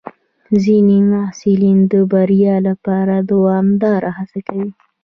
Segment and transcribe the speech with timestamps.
[0.63, 4.69] ځینې محصلین د بریا لپاره دوامداره هڅه کوي.